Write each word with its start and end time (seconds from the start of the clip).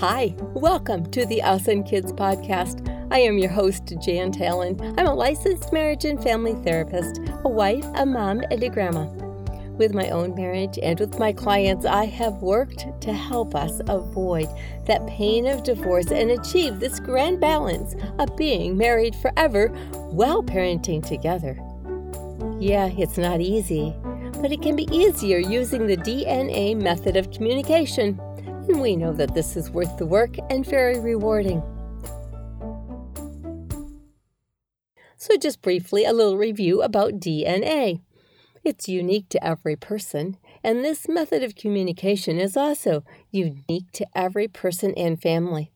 Hi, 0.00 0.34
welcome 0.54 1.10
to 1.10 1.26
the 1.26 1.42
Us 1.42 1.68
and 1.68 1.86
Kids 1.86 2.10
podcast. 2.10 2.88
I 3.10 3.18
am 3.18 3.36
your 3.36 3.50
host, 3.50 3.92
Jan 4.00 4.32
Talon. 4.32 4.80
I'm 4.98 5.06
a 5.06 5.12
licensed 5.12 5.74
marriage 5.74 6.06
and 6.06 6.22
family 6.22 6.54
therapist, 6.64 7.20
a 7.44 7.48
wife, 7.50 7.84
a 7.96 8.06
mom, 8.06 8.40
and 8.50 8.62
a 8.62 8.70
grandma. 8.70 9.04
With 9.76 9.92
my 9.92 10.08
own 10.08 10.34
marriage 10.34 10.78
and 10.82 10.98
with 10.98 11.18
my 11.18 11.34
clients, 11.34 11.84
I 11.84 12.06
have 12.06 12.40
worked 12.40 12.86
to 13.02 13.12
help 13.12 13.54
us 13.54 13.82
avoid 13.88 14.48
that 14.86 15.06
pain 15.06 15.46
of 15.46 15.64
divorce 15.64 16.10
and 16.10 16.30
achieve 16.30 16.80
this 16.80 16.98
grand 16.98 17.38
balance 17.38 17.94
of 18.18 18.34
being 18.38 18.78
married 18.78 19.14
forever 19.16 19.68
while 19.92 20.42
parenting 20.42 21.06
together. 21.06 21.60
Yeah, 22.58 22.86
it's 22.86 23.18
not 23.18 23.42
easy, 23.42 23.94
but 24.40 24.50
it 24.50 24.62
can 24.62 24.76
be 24.76 24.88
easier 24.90 25.36
using 25.36 25.86
the 25.86 25.98
DNA 25.98 26.74
method 26.74 27.18
of 27.18 27.30
communication. 27.32 28.18
And 28.70 28.80
we 28.80 28.94
know 28.94 29.12
that 29.14 29.34
this 29.34 29.56
is 29.56 29.68
worth 29.68 29.96
the 29.96 30.06
work 30.06 30.36
and 30.48 30.64
very 30.64 31.00
rewarding. 31.00 31.60
So, 35.16 35.36
just 35.36 35.60
briefly, 35.60 36.04
a 36.04 36.12
little 36.12 36.36
review 36.36 36.80
about 36.80 37.18
DNA. 37.18 38.00
It's 38.62 38.88
unique 38.88 39.28
to 39.30 39.44
every 39.44 39.74
person, 39.74 40.36
and 40.62 40.84
this 40.84 41.08
method 41.08 41.42
of 41.42 41.56
communication 41.56 42.38
is 42.38 42.56
also 42.56 43.02
unique 43.32 43.90
to 43.94 44.06
every 44.14 44.46
person 44.46 44.94
and 44.96 45.20
family. 45.20 45.72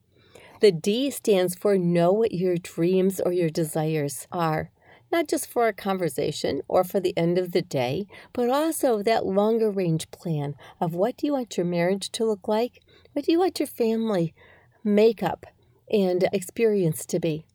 The 0.60 0.70
D 0.70 1.10
stands 1.10 1.56
for 1.56 1.76
know 1.76 2.12
what 2.12 2.30
your 2.30 2.56
dreams 2.56 3.20
or 3.20 3.32
your 3.32 3.50
desires 3.50 4.28
are, 4.30 4.70
not 5.10 5.26
just 5.26 5.48
for 5.48 5.66
a 5.66 5.72
conversation 5.72 6.62
or 6.68 6.84
for 6.84 7.00
the 7.00 7.16
end 7.16 7.38
of 7.38 7.52
the 7.52 7.62
day, 7.62 8.06
but 8.32 8.50
also 8.50 9.02
that 9.02 9.26
longer 9.26 9.70
range 9.70 10.10
plan 10.12 10.54
of 10.80 10.94
what 10.94 11.16
do 11.16 11.26
you 11.26 11.32
want 11.32 11.56
your 11.56 11.66
marriage 11.66 12.10
to 12.10 12.24
look 12.24 12.46
like? 12.46 12.83
What 13.14 13.26
do 13.26 13.30
you 13.30 13.38
want 13.38 13.60
your 13.60 13.68
family 13.68 14.34
makeup 14.82 15.46
and 15.88 16.28
experience 16.32 17.06
to 17.06 17.20
be? 17.20 17.46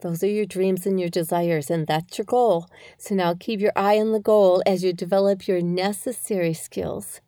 Those 0.00 0.22
are 0.22 0.28
your 0.28 0.46
dreams 0.46 0.86
and 0.86 0.98
your 0.98 1.10
desires, 1.10 1.70
and 1.70 1.86
that's 1.86 2.16
your 2.16 2.24
goal. 2.24 2.66
So 2.96 3.14
now 3.14 3.34
keep 3.38 3.60
your 3.60 3.74
eye 3.76 3.98
on 3.98 4.12
the 4.12 4.20
goal 4.20 4.62
as 4.64 4.82
you 4.82 4.94
develop 4.94 5.46
your 5.46 5.60
necessary 5.60 6.54
skills, 6.54 7.20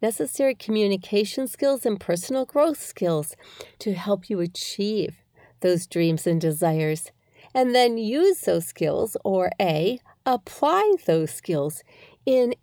necessary 0.00 0.54
communication 0.54 1.48
skills, 1.48 1.84
and 1.84 1.98
personal 1.98 2.46
growth 2.46 2.80
skills 2.80 3.34
to 3.80 3.94
help 3.94 4.30
you 4.30 4.38
achieve 4.38 5.16
those 5.62 5.84
dreams 5.84 6.28
and 6.28 6.40
desires. 6.40 7.10
And 7.52 7.74
then 7.74 7.98
use 7.98 8.42
those 8.42 8.66
skills, 8.66 9.16
or 9.24 9.50
A, 9.60 9.98
apply 10.24 10.94
those 11.06 11.32
skills 11.32 11.82
in 12.24 12.54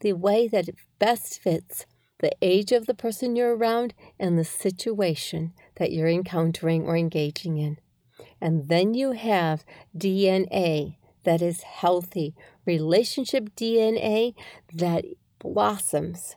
the 0.00 0.14
way 0.14 0.48
that 0.48 0.70
best 0.98 1.38
fits 1.38 1.84
the 2.18 2.32
age 2.42 2.72
of 2.72 2.86
the 2.86 2.94
person 2.94 3.36
you're 3.36 3.56
around 3.56 3.94
and 4.18 4.38
the 4.38 4.44
situation 4.44 5.52
that 5.76 5.92
you're 5.92 6.08
encountering 6.08 6.84
or 6.84 6.96
engaging 6.96 7.58
in. 7.58 7.78
And 8.40 8.68
then 8.68 8.94
you 8.94 9.12
have 9.12 9.64
DNA 9.96 10.96
that 11.24 11.42
is 11.42 11.62
healthy, 11.62 12.34
relationship 12.64 13.50
DNA 13.56 14.34
that 14.72 15.04
blossoms. 15.38 16.36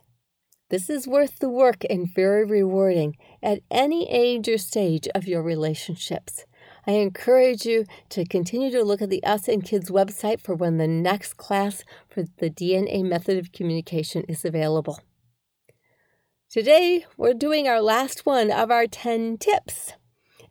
This 0.69 0.89
is 0.89 1.07
worth 1.07 1.39
the 1.39 1.49
work 1.49 1.83
and 1.89 2.07
very 2.13 2.45
rewarding 2.45 3.17
at 3.43 3.59
any 3.69 4.09
age 4.09 4.47
or 4.47 4.57
stage 4.57 5.07
of 5.13 5.27
your 5.27 5.43
relationships. 5.43 6.45
I 6.87 6.91
encourage 6.91 7.65
you 7.65 7.85
to 8.09 8.25
continue 8.25 8.71
to 8.71 8.83
look 8.83 9.02
at 9.02 9.09
the 9.09 9.23
Us 9.23 9.47
and 9.47 9.63
Kids 9.63 9.91
website 9.91 10.39
for 10.39 10.55
when 10.55 10.77
the 10.77 10.87
next 10.87 11.35
class 11.35 11.83
for 12.09 12.23
the 12.37 12.49
DNA 12.49 13.03
method 13.03 13.37
of 13.37 13.52
communication 13.52 14.23
is 14.27 14.45
available. 14.45 14.99
Today, 16.52 17.05
we're 17.16 17.33
doing 17.33 17.69
our 17.69 17.80
last 17.80 18.25
one 18.25 18.52
of 18.52 18.69
our 18.69 18.85
10 18.85 19.38
tips. 19.38 19.94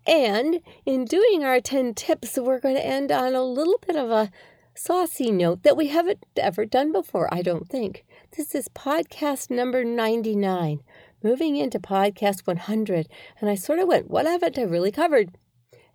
And 0.07 0.61
in 0.87 1.05
doing 1.05 1.45
our 1.45 1.61
10 1.61 1.93
tips, 1.93 2.39
we're 2.39 2.59
going 2.59 2.77
to 2.77 2.87
end 2.87 3.13
on 3.13 3.35
a 3.35 3.43
little 3.43 3.79
bit 3.87 3.97
of 3.97 4.11
a 4.11 4.31
saucy 4.75 5.31
note 5.31 5.63
that 5.63 5.77
we 5.77 5.89
haven't 5.89 6.25
ever 6.39 6.65
done 6.65 6.91
before, 6.91 7.29
I 7.31 7.43
don't 7.43 7.69
think. 7.69 8.07
This 8.35 8.55
is 8.55 8.69
podcast 8.69 9.51
number 9.51 9.85
99, 9.85 10.81
moving 11.23 11.57
into 11.57 11.79
podcast 11.79 12.47
100. 12.47 13.07
And 13.39 13.51
I 13.51 13.55
sort 13.55 13.79
of 13.79 13.87
went, 13.87 14.09
what 14.09 14.25
haven't 14.25 14.59
I 14.59 14.63
really 14.63 14.93
covered? 14.93 15.37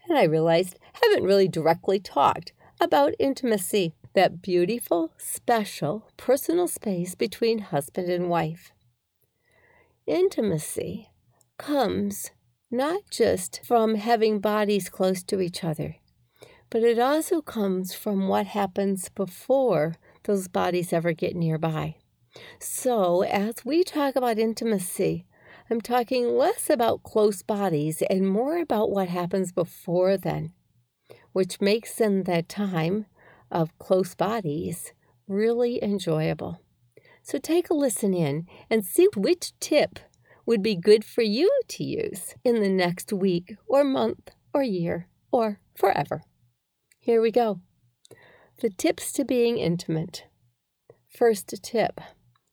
And 0.08 0.20
I 0.20 0.26
realized 0.26 0.78
haven't 1.02 1.24
really 1.24 1.48
directly 1.48 2.00
talked 2.00 2.54
about 2.80 3.16
intimacy, 3.18 3.96
that 4.14 4.44
beautiful, 4.44 5.14
special, 5.18 6.08
personal 6.16 6.68
space 6.68 7.16
between 7.16 7.58
husband 7.58 8.12
and 8.12 8.30
wife. 8.30 8.72
Intimacy 10.08 11.10
comes 11.58 12.30
not 12.70 13.02
just 13.10 13.62
from 13.66 13.96
having 13.96 14.40
bodies 14.40 14.88
close 14.88 15.24
to 15.24 15.42
each 15.42 15.64
other, 15.64 15.96
but 16.70 16.84
it 16.84 17.00
also 17.00 17.42
comes 17.42 17.96
from 17.96 18.28
what 18.28 18.46
happens 18.46 19.10
before 19.10 19.96
those 20.26 20.48
bodies 20.48 20.94
ever 20.94 21.14
get 21.14 21.36
nearby. 21.36 21.96
So, 22.60 23.24
as 23.24 23.66
we 23.66 23.84
talk 23.84 24.16
about 24.16 24.38
intimacy, 24.38 25.26
I'm 25.72 25.82
talking 25.82 26.38
less 26.38 26.70
about 26.70 27.02
close 27.02 27.42
bodies 27.42 28.04
and 28.08 28.30
more 28.30 28.60
about 28.60 28.92
what 28.92 29.10
happens 29.10 29.52
before 29.52 30.18
then, 30.18 30.54
which 31.32 31.60
makes 31.60 31.96
then 31.96 32.26
that 32.26 32.48
time 32.48 33.08
of 33.50 33.76
close 33.80 34.14
bodies 34.14 34.94
really 35.28 35.84
enjoyable. 35.84 36.62
So 37.26 37.40
take 37.40 37.72
a 37.72 37.74
listen 37.74 38.14
in 38.14 38.46
and 38.70 38.86
see 38.86 39.08
which 39.16 39.60
tip 39.60 39.98
would 40.46 40.62
be 40.62 40.76
good 40.76 41.04
for 41.04 41.24
you 41.24 41.50
to 41.70 41.84
use 41.84 42.36
in 42.44 42.62
the 42.62 42.70
next 42.70 43.12
week 43.12 43.56
or 43.66 43.84
month 43.84 44.30
or 44.54 44.62
year 44.62 45.08
or 45.32 45.60
forever. 45.76 46.22
Here 47.00 47.20
we 47.20 47.32
go. 47.32 47.62
The 48.62 48.70
tips 48.70 49.12
to 49.14 49.26
being 49.26 49.58
intimate. 49.58 50.26
First 51.10 51.52
tip 51.64 52.00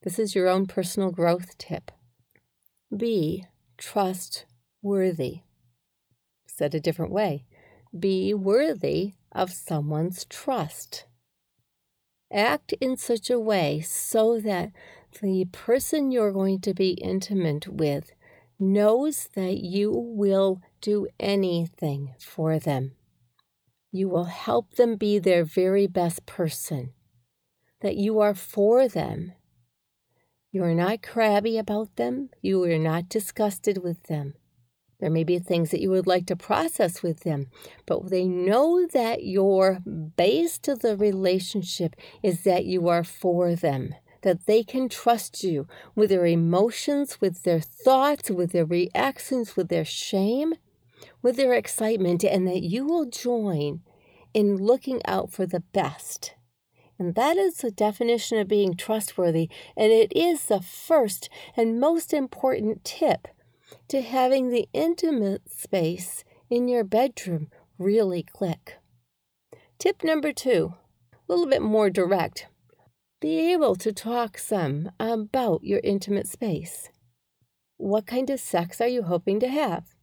this 0.05 0.19
is 0.19 0.35
your 0.35 0.49
own 0.49 0.67
personal 0.67 1.11
growth 1.11 1.59
tip. 1.59 1.91
Be 2.97 3.45
trustworthy. 3.77 5.43
Said 6.47 6.75
a 6.75 6.81
different 6.81 7.13
way. 7.13 7.45
Be 7.97 8.33
worthy 8.33 9.13
of 9.33 9.53
someone's 9.53 10.25
trust. 10.25 11.05
Act 12.33 12.73
in 12.81 12.97
such 12.97 13.29
a 13.29 13.39
way 13.39 13.81
so 13.81 14.41
that 14.41 14.73
the 15.21 15.45
person 15.53 16.11
you're 16.11 16.33
going 16.33 16.61
to 16.61 16.73
be 16.73 16.93
intimate 16.93 17.69
with 17.69 18.13
knows 18.59 19.29
that 19.35 19.59
you 19.59 19.93
will 19.93 20.63
do 20.81 21.07
anything 21.21 22.15
for 22.19 22.59
them. 22.59 22.93
You 23.91 24.09
will 24.09 24.25
help 24.25 24.75
them 24.75 24.97
be 24.97 25.19
their 25.19 25.45
very 25.45 25.87
best 25.87 26.25
person, 26.25 26.95
that 27.81 27.97
you 27.97 28.21
are 28.21 28.35
for 28.35 28.89
them. 28.89 29.33
You 30.51 30.65
are 30.65 30.75
not 30.75 31.03
crabby 31.03 31.59
about 31.59 31.97
them, 31.97 32.31
you 32.41 32.63
are 32.65 32.79
not 32.79 33.11
disgusted 33.11 33.83
with 33.83 34.05
them. 34.05 34.35
There 35.03 35.11
may 35.11 35.25
be 35.25 35.41
things 35.41 35.73
that 35.73 35.81
you 35.81 35.91
would 35.91 36.07
like 36.07 36.27
to 36.27 36.37
process 36.37 37.03
with 37.03 37.25
them, 37.25 37.49
but 37.87 38.09
they 38.09 38.25
know 38.25 38.87
that 38.87 39.25
your 39.25 39.81
base 39.81 40.59
to 40.61 40.77
the 40.77 40.97
relationship 40.97 41.97
is 42.23 42.45
that 42.45 42.67
you 42.67 42.87
are 42.87 43.03
for 43.03 43.57
them 43.57 43.97
that 44.21 44.47
they 44.47 44.63
can 44.63 44.89
trust 44.89 45.43
you 45.43 45.67
with 45.97 46.11
their 46.11 46.25
emotions, 46.25 47.21
with 47.21 47.43
their 47.43 47.59
thoughts, 47.59 48.31
with 48.31 48.53
their 48.53 48.65
reactions, 48.65 49.57
with 49.57 49.71
their 49.71 49.85
shame, 49.85 50.55
with 51.21 51.35
their 51.35 51.53
excitement, 51.53 52.23
and 52.23 52.47
that 52.47 52.63
you 52.63 52.87
will 52.87 53.07
join 53.07 53.81
in 54.33 54.57
looking 54.57 55.01
out 55.05 55.33
for 55.33 55.47
the 55.47 55.65
best. 55.73 56.37
And 56.97 57.17
that 57.17 57.37
is 57.37 57.57
the 57.57 57.73
definition 57.73 58.39
of 58.39 58.47
being 58.47 58.77
trustworthy, 58.77 59.51
and 59.77 59.91
it 59.91 60.13
is 60.15 60.45
the 60.45 60.61
first 60.61 61.29
and 61.57 61.81
most 61.81 62.15
important 62.15 62.85
tip 62.85 63.27
to 63.89 64.03
having 64.03 64.51
the 64.51 64.69
intimate 64.73 65.51
space 65.51 66.25
in 66.51 66.69
your 66.69 66.85
bedroom 66.85 67.49
really 67.79 68.23
click. 68.23 68.79
Tip 69.79 70.05
number 70.05 70.33
two, 70.33 70.75
a 71.13 71.33
little 71.33 71.47
bit 71.47 71.63
more 71.63 71.91
direct 71.91 72.47
be 73.23 73.53
able 73.53 73.77
to 73.77 73.93
talk 73.93 74.37
some 74.37 74.91
about 74.99 75.63
your 75.63 75.81
intimate 75.85 76.27
space. 76.27 76.91
What 77.77 78.05
kind 78.05 78.29
of 78.31 78.41
sex 78.41 78.81
are 78.81 78.89
you 78.89 79.05
hoping 79.05 79.39
to 79.39 79.49
have? 79.49 79.95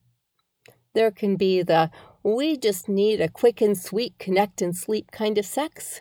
There 0.96 1.12
can 1.12 1.36
be 1.36 1.62
the 1.62 1.92
we 2.24 2.56
just 2.58 2.88
need 2.88 3.20
a 3.20 3.28
quick 3.28 3.60
and 3.60 3.78
sweet 3.78 4.18
connect 4.20 4.62
and 4.62 4.74
sleep 4.74 5.12
kind 5.12 5.38
of 5.38 5.46
sex. 5.46 6.00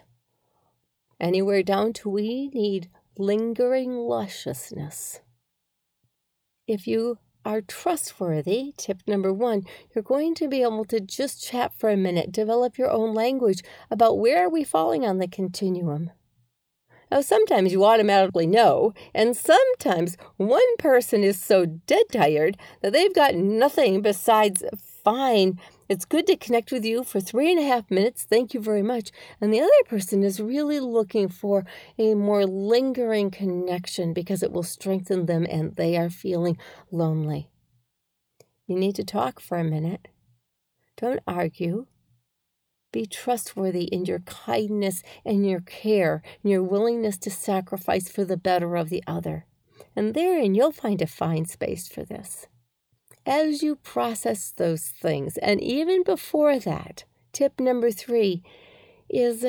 Anywhere 1.20 1.64
down 1.64 1.92
to 1.94 2.08
we 2.08 2.50
need 2.54 2.88
lingering 3.18 3.94
lusciousness. 3.96 5.20
If 6.68 6.86
you 6.86 7.18
are 7.48 7.62
trustworthy, 7.62 8.74
tip 8.76 9.00
number 9.06 9.32
one, 9.32 9.62
you're 9.94 10.02
going 10.02 10.34
to 10.34 10.48
be 10.48 10.60
able 10.60 10.84
to 10.84 11.00
just 11.00 11.42
chat 11.42 11.72
for 11.78 11.88
a 11.88 11.96
minute, 11.96 12.30
develop 12.30 12.76
your 12.76 12.90
own 12.90 13.14
language 13.14 13.62
about 13.90 14.18
where 14.18 14.44
are 14.44 14.50
we 14.50 14.62
falling 14.62 15.06
on 15.06 15.16
the 15.16 15.26
continuum 15.26 16.10
Now, 17.10 17.22
sometimes 17.22 17.72
you 17.72 17.86
automatically 17.86 18.46
know, 18.46 18.92
and 19.14 19.34
sometimes 19.34 20.18
one 20.36 20.76
person 20.76 21.24
is 21.24 21.40
so 21.40 21.64
dead 21.64 22.04
tired 22.12 22.58
that 22.82 22.92
they've 22.92 23.14
got 23.14 23.34
nothing 23.34 24.02
besides 24.02 24.62
fine. 25.02 25.58
It's 25.88 26.04
good 26.04 26.26
to 26.26 26.36
connect 26.36 26.70
with 26.70 26.84
you 26.84 27.02
for 27.02 27.18
three 27.18 27.50
and 27.50 27.58
a 27.58 27.66
half 27.66 27.90
minutes. 27.90 28.22
Thank 28.22 28.52
you 28.52 28.60
very 28.60 28.82
much. 28.82 29.10
And 29.40 29.52
the 29.52 29.60
other 29.60 29.70
person 29.86 30.22
is 30.22 30.38
really 30.38 30.80
looking 30.80 31.28
for 31.28 31.64
a 31.98 32.14
more 32.14 32.44
lingering 32.44 33.30
connection 33.30 34.12
because 34.12 34.42
it 34.42 34.52
will 34.52 34.62
strengthen 34.62 35.24
them 35.24 35.46
and 35.48 35.76
they 35.76 35.96
are 35.96 36.10
feeling 36.10 36.58
lonely. 36.90 37.50
You 38.66 38.76
need 38.76 38.96
to 38.96 39.04
talk 39.04 39.40
for 39.40 39.56
a 39.56 39.64
minute. 39.64 40.08
Don't 40.98 41.20
argue. 41.26 41.86
Be 42.92 43.06
trustworthy 43.06 43.84
in 43.84 44.04
your 44.04 44.20
kindness 44.20 45.02
and 45.24 45.48
your 45.48 45.60
care 45.60 46.22
and 46.42 46.52
your 46.52 46.62
willingness 46.62 47.16
to 47.18 47.30
sacrifice 47.30 48.10
for 48.10 48.24
the 48.24 48.36
better 48.36 48.76
of 48.76 48.90
the 48.90 49.02
other. 49.06 49.46
And 49.96 50.12
therein 50.12 50.54
you'll 50.54 50.72
find 50.72 51.00
a 51.00 51.06
fine 51.06 51.46
space 51.46 51.88
for 51.88 52.04
this. 52.04 52.46
As 53.28 53.62
you 53.62 53.76
process 53.76 54.50
those 54.50 54.88
things, 54.88 55.36
and 55.36 55.60
even 55.60 56.02
before 56.02 56.58
that, 56.58 57.04
tip 57.32 57.60
number 57.60 57.90
three 57.90 58.42
is 59.10 59.44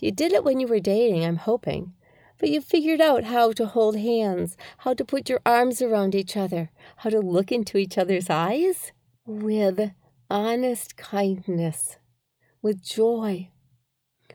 you 0.00 0.12
did 0.12 0.32
it 0.32 0.44
when 0.44 0.60
you 0.60 0.66
were 0.66 0.80
dating, 0.80 1.24
I'm 1.24 1.36
hoping, 1.36 1.94
but 2.38 2.50
you 2.50 2.60
figured 2.60 3.00
out 3.00 3.24
how 3.24 3.52
to 3.52 3.64
hold 3.64 3.96
hands, 3.96 4.58
how 4.78 4.92
to 4.92 5.02
put 5.02 5.30
your 5.30 5.40
arms 5.46 5.80
around 5.80 6.14
each 6.14 6.36
other, 6.36 6.70
how 6.98 7.08
to 7.08 7.20
look 7.20 7.50
into 7.50 7.78
each 7.78 7.96
other's 7.96 8.28
eyes 8.28 8.92
with 9.24 9.92
honest 10.28 10.98
kindness 10.98 11.96
with 12.66 12.82
joy, 12.82 13.48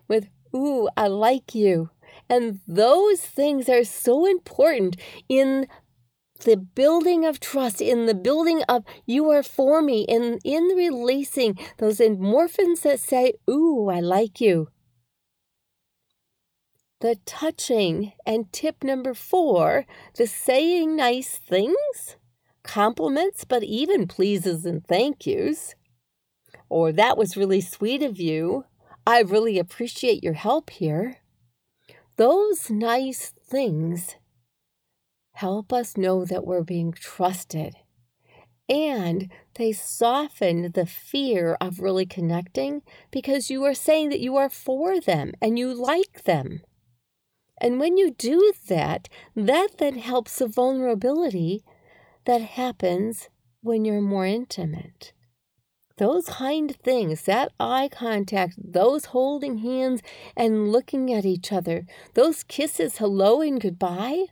with, 0.07 0.29
ooh, 0.55 0.87
I 0.95 1.07
like 1.07 1.53
you. 1.53 1.89
And 2.29 2.61
those 2.65 3.19
things 3.19 3.67
are 3.67 3.83
so 3.83 4.25
important 4.25 4.95
in 5.27 5.67
the 6.43 6.57
building 6.57 7.25
of 7.25 7.39
trust, 7.39 7.81
in 7.81 8.05
the 8.05 8.15
building 8.15 8.63
of 8.67 8.83
you 9.05 9.29
are 9.31 9.43
for 9.43 9.81
me, 9.81 10.01
in, 10.03 10.39
in 10.43 10.63
releasing 10.75 11.57
those 11.77 11.99
endorphins 11.99 12.81
that 12.81 12.99
say, 12.99 13.33
ooh, 13.49 13.89
I 13.89 13.99
like 13.99 14.41
you. 14.41 14.69
The 16.99 17.17
touching 17.25 18.13
and 18.25 18.51
tip 18.51 18.83
number 18.83 19.13
four, 19.13 19.85
the 20.15 20.27
saying 20.27 20.95
nice 20.95 21.37
things, 21.37 22.17
compliments, 22.63 23.43
but 23.43 23.63
even 23.63 24.07
pleases 24.07 24.65
and 24.65 24.85
thank 24.85 25.25
yous 25.25 25.75
or 26.71 26.93
that 26.93 27.17
was 27.17 27.35
really 27.35 27.59
sweet 27.59 28.01
of 28.01 28.17
you. 28.17 28.63
I 29.05 29.21
really 29.21 29.59
appreciate 29.59 30.23
your 30.23 30.33
help 30.33 30.69
here. 30.69 31.17
Those 32.15 32.69
nice 32.69 33.33
things 33.45 34.15
help 35.41 35.73
us 35.73 35.97
know 35.97 36.23
that 36.23 36.45
we're 36.45 36.63
being 36.63 36.91
trusted. 36.91 37.73
And 38.69 39.31
they 39.55 39.71
soften 39.71 40.71
the 40.71 40.85
fear 40.85 41.57
of 41.59 41.79
really 41.79 42.05
connecting 42.05 42.83
because 43.09 43.49
you 43.49 43.63
are 43.63 43.73
saying 43.73 44.09
that 44.09 44.19
you 44.19 44.37
are 44.37 44.49
for 44.49 44.99
them 45.01 45.33
and 45.41 45.57
you 45.57 45.73
like 45.73 46.25
them. 46.25 46.61
And 47.59 47.79
when 47.79 47.97
you 47.97 48.11
do 48.11 48.53
that, 48.67 49.09
that 49.35 49.79
then 49.79 49.97
helps 49.97 50.37
the 50.37 50.47
vulnerability 50.47 51.63
that 52.25 52.41
happens 52.41 53.29
when 53.61 53.83
you're 53.83 53.99
more 54.01 54.27
intimate 54.27 55.13
those 55.97 56.25
kind 56.25 56.75
things, 56.77 57.23
that 57.23 57.51
eye 57.59 57.87
contact, 57.91 58.55
those 58.57 59.05
holding 59.05 59.59
hands 59.59 60.01
and 60.35 60.71
looking 60.71 61.13
at 61.13 61.25
each 61.25 61.51
other, 61.51 61.85
those 62.15 62.41
kisses, 62.41 62.97
hello 62.97 63.39
and 63.41 63.61
goodbye, 63.61 64.25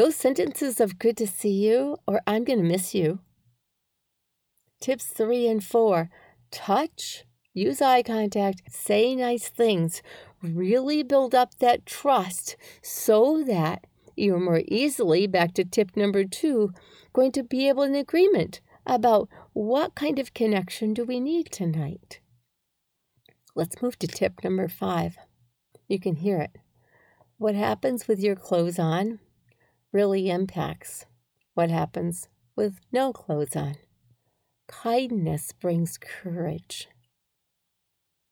those 0.00 0.16
sentences 0.16 0.80
of 0.80 0.98
good 0.98 1.14
to 1.14 1.26
see 1.26 1.68
you 1.68 1.94
or 2.06 2.22
I'm 2.26 2.42
going 2.42 2.58
to 2.58 2.64
miss 2.64 2.94
you. 2.94 3.18
Tips 4.80 5.04
three 5.04 5.46
and 5.46 5.62
four 5.62 6.08
touch, 6.50 7.24
use 7.52 7.82
eye 7.82 8.02
contact, 8.02 8.62
say 8.66 9.14
nice 9.14 9.50
things, 9.50 10.00
really 10.42 11.02
build 11.02 11.34
up 11.34 11.58
that 11.58 11.84
trust 11.84 12.56
so 12.80 13.44
that 13.44 13.84
you're 14.16 14.40
more 14.40 14.62
easily, 14.68 15.26
back 15.26 15.52
to 15.52 15.66
tip 15.66 15.94
number 15.94 16.24
two, 16.24 16.72
going 17.12 17.32
to 17.32 17.42
be 17.42 17.68
able 17.68 17.82
in 17.82 17.94
agreement 17.94 18.62
about 18.86 19.28
what 19.52 19.94
kind 19.94 20.18
of 20.18 20.32
connection 20.32 20.94
do 20.94 21.04
we 21.04 21.20
need 21.20 21.52
tonight. 21.52 22.20
Let's 23.54 23.82
move 23.82 23.98
to 23.98 24.06
tip 24.06 24.42
number 24.42 24.66
five. 24.66 25.18
You 25.88 26.00
can 26.00 26.16
hear 26.16 26.40
it. 26.40 26.52
What 27.36 27.54
happens 27.54 28.08
with 28.08 28.18
your 28.18 28.34
clothes 28.34 28.78
on 28.78 29.18
really 29.92 30.30
impacts 30.30 31.06
what 31.54 31.70
happens 31.70 32.28
with 32.56 32.80
no 32.92 33.12
clothes 33.12 33.56
on. 33.56 33.76
Kindness 34.68 35.52
brings 35.52 35.98
courage. 35.98 36.88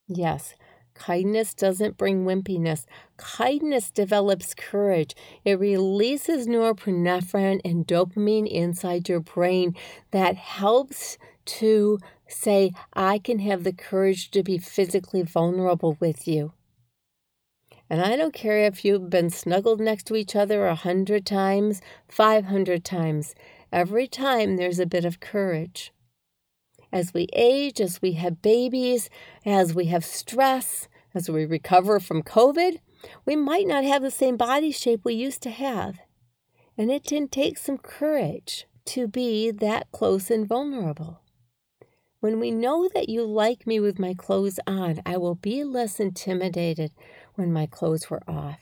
Yes, 0.07 0.55
Kindness 0.99 1.55
doesn't 1.55 1.97
bring 1.97 2.25
wimpiness. 2.25 2.85
Kindness 3.17 3.91
develops 3.91 4.53
courage. 4.53 5.15
It 5.45 5.59
releases 5.59 6.49
norepinephrine 6.49 7.61
and 7.65 7.87
dopamine 7.87 8.49
inside 8.49 9.09
your 9.09 9.21
brain 9.21 9.77
that 10.11 10.37
helps 10.37 11.17
to 11.47 11.99
say, 12.27 12.73
I 12.93 13.19
can 13.19 13.39
have 13.39 13.65
the 13.65 13.73
courage 13.73 14.31
to 14.33 14.43
be 14.43 14.59
physically 14.59 15.23
vulnerable 15.23 15.97
with 16.01 16.27
you. 16.27 16.53
And 17.91 18.03
I 18.03 18.17
don't 18.17 18.35
care 18.35 18.59
if 18.59 18.85
you've 18.85 19.11
been 19.11 19.31
snuggled 19.31 19.81
next 19.81 20.07
to 20.07 20.17
each 20.17 20.37
other 20.37 20.67
a 20.67 20.75
hundred 20.75 21.25
times, 21.25 21.81
five 22.09 22.47
hundred 22.47 22.85
times. 22.85 23.35
Every 23.73 24.07
time 24.07 24.57
there's 24.57 24.79
a 24.79 24.87
bit 24.87 25.05
of 25.05 25.21
courage 25.21 25.93
as 26.93 27.13
we 27.13 27.29
age, 27.33 27.81
as 27.81 28.01
we 28.01 28.13
have 28.13 28.43
babies, 28.43 29.11
as 29.45 29.75
we 29.75 29.87
have 29.87 30.05
stress, 30.05 30.89
as 31.15 31.29
we 31.29 31.45
recover 31.45 32.01
from 32.01 32.23
COVID, 32.23 32.79
we 33.25 33.37
might 33.37 33.67
not 33.67 33.85
have 33.85 34.03
the 34.03 34.11
same 34.11 34.37
body 34.37 34.73
shape 34.73 35.05
we 35.05 35.15
used 35.15 35.43
to 35.43 35.51
have. 35.51 35.99
And 36.77 36.91
it 36.91 37.05
can 37.05 37.29
take 37.29 37.59
some 37.59 37.79
courage 37.79 38.67
to 38.87 39.07
be 39.07 39.51
that 39.51 39.91
close 39.93 40.31
and 40.31 40.47
vulnerable. 40.47 41.21
When 42.21 42.41
we 42.41 42.51
know 42.51 42.89
that 42.95 43.09
you 43.09 43.25
like 43.25 43.67
me 43.67 43.79
with 43.79 43.99
my 43.99 44.15
clothes 44.15 44.59
on, 44.67 45.01
I 45.07 45.17
will 45.19 45.37
be 45.37 45.63
less 45.63 46.01
intimidated 46.01 46.93
when 47.39 47.53
my 47.53 47.67
clothes 47.67 48.11
were 48.11 48.23
off. 48.29 48.59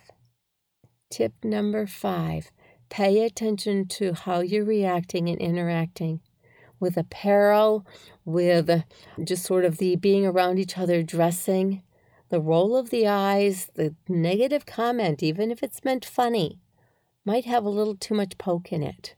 Tip 1.11 1.33
number 1.43 1.87
five 1.87 2.51
pay 2.89 3.25
attention 3.25 3.89
to 3.89 4.13
how 4.13 4.41
you're 4.41 4.65
reacting 4.65 5.29
and 5.29 5.41
interacting 5.41 6.21
with 6.79 6.97
apparel, 6.97 7.87
with 8.25 8.85
just 9.25 9.45
sort 9.45 9.65
of 9.65 9.79
the 9.79 9.97
being 9.97 10.27
around 10.27 10.59
each 10.59 10.77
other, 10.77 11.03
dressing, 11.03 11.83
the 12.29 12.39
roll 12.39 12.77
of 12.77 12.91
the 12.91 13.09
eyes, 13.09 13.71
the 13.75 13.95
negative 14.09 14.67
comment, 14.67 15.23
even 15.23 15.51
if 15.51 15.63
it's 15.63 15.85
meant 15.85 16.05
funny, 16.05 16.61
might 17.25 17.47
have 17.47 17.65
a 17.65 17.71
little 17.71 17.97
too 17.97 18.15
much 18.15 18.37
poke 18.37 18.73
in 18.73 18.83
it. 18.83 19.15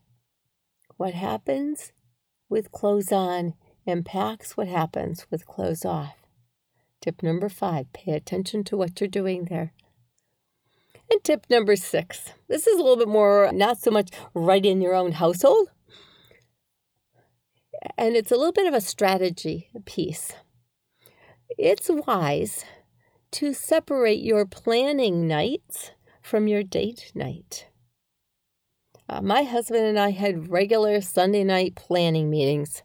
What 0.97 1.15
happens 1.15 1.93
with 2.49 2.71
clothes 2.71 3.11
on 3.11 3.55
impacts 3.87 4.57
what 4.57 4.69
happens 4.69 5.27
with 5.31 5.47
clothes 5.47 5.85
off. 5.85 6.15
Tip 7.00 7.23
number 7.23 7.49
five 7.49 7.93
pay 7.93 8.12
attention 8.12 8.64
to 8.64 8.76
what 8.76 9.00
you're 9.00 9.09
doing 9.09 9.45
there. 9.45 9.73
And 11.11 11.23
tip 11.25 11.47
number 11.49 11.76
six 11.76 12.33
this 12.49 12.67
is 12.67 12.78
a 12.78 12.83
little 12.83 12.97
bit 12.97 13.09
more, 13.09 13.50
not 13.52 13.78
so 13.78 13.90
much 13.90 14.11
right 14.35 14.64
in 14.64 14.81
your 14.81 14.95
own 14.95 15.12
household, 15.12 15.69
and 17.97 18.17
it's 18.17 18.33
a 18.33 18.37
little 18.37 18.52
bit 18.52 18.67
of 18.67 18.75
a 18.75 18.81
strategy 18.81 19.71
piece. 19.85 20.33
It's 21.57 21.88
wise 21.88 22.64
to 23.33 23.52
separate 23.52 24.21
your 24.21 24.47
planning 24.47 25.26
nights 25.26 25.93
from 26.23 26.47
your 26.47 26.62
date 26.62 27.12
night. 27.14 27.67
Uh, 29.09 29.23
my 29.23 29.43
husband 29.43 29.85
and 29.85 29.99
I 29.99 30.11
had 30.11 30.50
regular 30.50 31.00
Sunday 31.00 31.45
night 31.45 31.75
planning 31.75 32.28
meetings. 32.28 32.83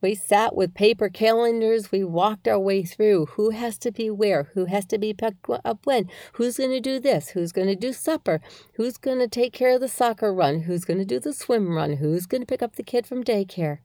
We 0.00 0.14
sat 0.14 0.54
with 0.54 0.74
paper 0.74 1.08
calendars. 1.08 1.90
We 1.90 2.04
walked 2.04 2.46
our 2.46 2.58
way 2.58 2.84
through 2.84 3.26
who 3.32 3.50
has 3.50 3.78
to 3.78 3.90
be 3.90 4.10
where, 4.10 4.50
who 4.54 4.66
has 4.66 4.86
to 4.86 4.98
be 4.98 5.12
picked 5.12 5.46
up 5.64 5.80
when, 5.84 6.08
who's 6.34 6.58
going 6.58 6.70
to 6.70 6.80
do 6.80 7.00
this, 7.00 7.30
who's 7.30 7.52
going 7.52 7.68
to 7.68 7.76
do 7.76 7.92
supper, 7.92 8.40
who's 8.74 8.96
going 8.96 9.18
to 9.18 9.28
take 9.28 9.52
care 9.52 9.74
of 9.74 9.80
the 9.80 9.88
soccer 9.88 10.32
run, 10.32 10.60
who's 10.60 10.84
going 10.84 10.98
to 10.98 11.04
do 11.04 11.18
the 11.18 11.32
swim 11.32 11.74
run, 11.74 11.96
who's 11.96 12.26
going 12.26 12.42
to 12.42 12.46
pick 12.46 12.62
up 12.62 12.76
the 12.76 12.82
kid 12.82 13.06
from 13.06 13.24
daycare 13.24 13.78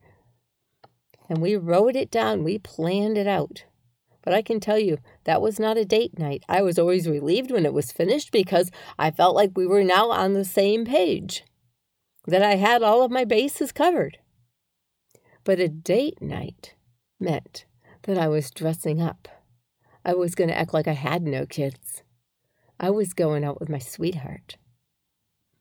and 1.28 1.38
we 1.38 1.56
wrote 1.56 1.96
it 1.96 2.10
down. 2.10 2.44
We 2.44 2.58
planned 2.58 3.18
it 3.18 3.26
out. 3.26 3.64
But 4.22 4.34
I 4.34 4.42
can 4.42 4.60
tell 4.60 4.78
you, 4.78 4.98
that 5.24 5.42
was 5.42 5.60
not 5.60 5.76
a 5.76 5.84
date 5.84 6.18
night. 6.18 6.44
I 6.48 6.62
was 6.62 6.78
always 6.78 7.08
relieved 7.08 7.50
when 7.50 7.66
it 7.66 7.74
was 7.74 7.92
finished 7.92 8.32
because 8.32 8.70
I 8.98 9.10
felt 9.10 9.34
like 9.34 9.52
we 9.54 9.66
were 9.66 9.84
now 9.84 10.10
on 10.10 10.32
the 10.32 10.44
same 10.44 10.84
page, 10.84 11.44
that 12.26 12.42
I 12.42 12.54
had 12.54 12.82
all 12.82 13.02
of 13.02 13.10
my 13.10 13.24
bases 13.24 13.70
covered. 13.70 14.18
But 15.44 15.60
a 15.60 15.68
date 15.68 16.22
night 16.22 16.74
meant 17.20 17.66
that 18.02 18.18
I 18.18 18.28
was 18.28 18.50
dressing 18.50 19.00
up. 19.00 19.28
I 20.04 20.14
was 20.14 20.34
going 20.34 20.48
to 20.48 20.58
act 20.58 20.74
like 20.74 20.88
I 20.88 20.92
had 20.92 21.22
no 21.22 21.46
kids. 21.46 22.02
I 22.80 22.90
was 22.90 23.12
going 23.12 23.44
out 23.44 23.60
with 23.60 23.68
my 23.68 23.78
sweetheart. 23.78 24.56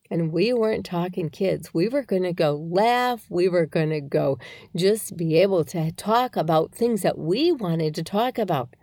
And 0.10 0.32
we 0.32 0.54
weren't 0.54 0.86
talking 0.86 1.30
kids. 1.30 1.74
We 1.74 1.88
were 1.88 2.04
going 2.04 2.24
to 2.24 2.34
go 2.34 2.54
laugh. 2.56 3.26
We 3.30 3.48
were 3.48 3.66
going 3.66 3.90
to 3.90 4.02
go 4.02 4.38
just 4.76 5.18
be 5.18 5.38
able 5.38 5.64
to 5.66 5.92
talk 5.92 6.36
about 6.36 6.74
things 6.74 7.02
that 7.02 7.18
we 7.18 7.52
wanted 7.52 7.96
to 7.96 8.04
talk 8.04 8.38
about. 8.38 8.76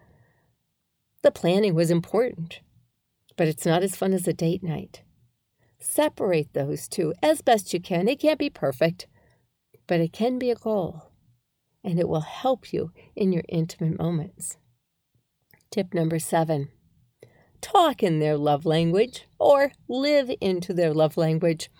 The 1.23 1.31
planning 1.31 1.75
was 1.75 1.91
important, 1.91 2.61
but 3.37 3.49
it's 3.49 3.67
not 3.67 3.83
as 3.83 3.97
fun 3.97 4.13
as 4.13 4.27
a 4.27 4.33
date 4.33 4.63
night. 4.63 5.03
Separate 5.79 6.53
those 6.53 6.89
two 6.89 7.15
as 7.23 7.43
best 7.43 7.73
you 7.73 7.81
can. 7.81 8.09
It 8.09 8.21
can't 8.21 8.39
be 8.39 8.51
perfect, 8.51 9.07
but 9.91 9.99
it 9.99 10.13
can 10.13 10.39
be 10.39 10.53
a 10.53 10.55
goal, 10.55 11.11
and 11.83 11.99
it 11.99 12.09
will 12.09 12.21
help 12.21 12.73
you 12.73 12.93
in 13.17 13.33
your 13.33 13.43
intimate 13.49 13.99
moments. 13.99 14.57
Tip 15.73 15.93
number 15.93 16.21
seven 16.21 16.69
talk 17.61 18.01
in 18.01 18.21
their 18.21 18.37
love 18.37 18.65
language 18.65 19.27
or 19.41 19.73
live 19.89 20.31
into 20.41 20.73
their 20.73 20.95
love 20.95 21.17
language. 21.17 21.71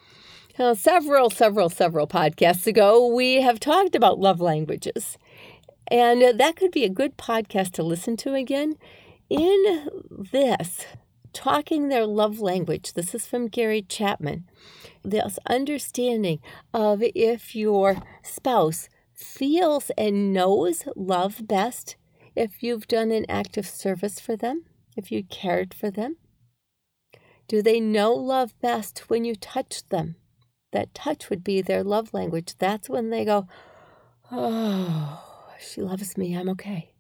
Now, 0.59 0.75
several, 0.75 1.31
several, 1.31 1.71
several 1.71 2.09
podcasts 2.09 2.67
ago, 2.67 3.07
we 3.07 3.43
have 3.43 3.61
talked 3.61 3.95
about 3.95 4.19
love 4.19 4.41
languages. 4.41 5.17
And 5.87 6.37
that 6.41 6.57
could 6.57 6.73
be 6.73 6.85
a 6.85 6.91
good 6.91 7.17
podcast 7.17 7.75
to 7.75 7.85
listen 7.85 8.17
to 8.19 8.35
again. 8.35 8.75
In 9.29 9.89
this, 10.33 10.85
talking 11.33 11.89
their 11.89 12.07
love 12.07 12.41
language, 12.41 12.95
this 12.95 13.15
is 13.15 13.25
from 13.29 13.47
Gary 13.47 13.83
Chapman, 13.83 14.47
this 15.03 15.39
understanding 15.47 16.41
of 16.73 17.03
if 17.03 17.55
your 17.55 18.03
spouse 18.23 18.89
feels 19.15 19.91
and 19.99 20.33
knows 20.33 20.85
love 20.97 21.47
best 21.47 21.97
if 22.37 22.63
you've 22.63 22.89
done 22.89 23.11
an 23.11 23.27
act 23.29 23.57
of 23.57 23.67
service 23.67 24.21
for 24.21 24.37
them, 24.37 24.65
if 24.97 25.11
you 25.11 25.25
cared 25.25 25.75
for 25.75 25.91
them? 25.91 26.17
Do 27.49 27.63
they 27.63 27.81
know 27.81 28.13
love 28.15 28.59
best 28.61 29.11
when 29.11 29.25
you 29.25 29.35
touch 29.35 29.89
them? 29.89 30.17
That 30.73 30.95
touch 30.95 31.31
would 31.31 31.43
be 31.43 31.61
their 31.61 31.83
love 31.83 32.15
language. 32.15 32.55
That's 32.59 32.89
when 32.89 33.11
they 33.11 33.25
go, 33.25 33.49
Oh, 34.31 35.21
she 35.59 35.83
loves 35.83 36.17
me. 36.17 36.37
I'm 36.37 36.49
okay. 36.51 36.93